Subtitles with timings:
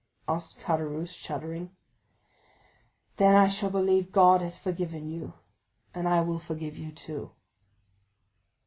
[0.27, 1.69] asked Caderousse, shuddering.
[1.69, 1.71] 40164m
[3.17, 5.33] "Then I shall believe God has forgiven you,
[5.93, 7.29] and I will forgive you too."